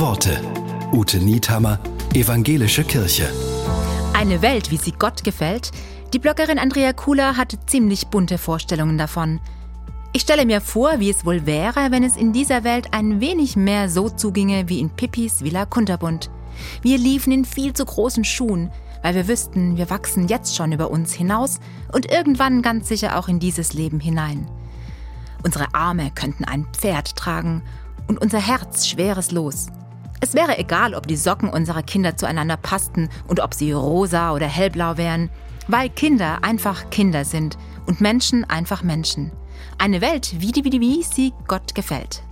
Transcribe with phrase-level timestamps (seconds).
[0.00, 0.42] Worte.
[0.92, 1.78] Ute Niethammer,
[2.12, 3.32] Evangelische Kirche.
[4.12, 5.70] Eine Welt, wie sie Gott gefällt.
[6.12, 9.40] Die Bloggerin Andrea Kula hat ziemlich bunte Vorstellungen davon.
[10.12, 13.56] Ich stelle mir vor, wie es wohl wäre, wenn es in dieser Welt ein wenig
[13.56, 16.30] mehr so zuginge wie in Pippis Villa Kunterbund.
[16.82, 18.70] Wir liefen in viel zu großen Schuhen,
[19.02, 21.58] weil wir wüssten, wir wachsen jetzt schon über uns hinaus
[21.92, 24.46] und irgendwann ganz sicher auch in dieses Leben hinein.
[25.42, 27.62] Unsere Arme könnten ein Pferd tragen
[28.08, 29.68] und unser Herz schweres Los.
[30.26, 34.48] Es wäre egal, ob die Socken unserer Kinder zueinander passten und ob sie rosa oder
[34.48, 35.30] hellblau wären,
[35.68, 39.30] weil Kinder einfach Kinder sind und Menschen einfach Menschen.
[39.78, 42.24] Eine Welt, wie die, wie die, wie sie Gott gefällt.